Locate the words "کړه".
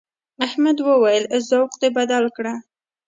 2.35-2.53